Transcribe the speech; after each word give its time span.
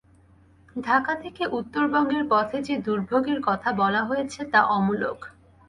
ঢাকা 0.75 1.13
থেকে 1.15 1.43
উত্তরবঙ্গের 1.51 2.23
পথে 2.29 2.57
যে 2.61 2.75
দুর্ভোগের 2.77 3.39
কথা 3.43 3.69
বলা 3.73 4.01
হয়েছে, 4.03 4.39
তা 4.45 4.59
অমূলক। 4.69 5.19